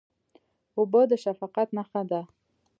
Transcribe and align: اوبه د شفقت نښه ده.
اوبه 0.77 1.01
د 1.09 1.11
شفقت 1.23 1.67
نښه 1.77 2.01
ده. 2.11 2.21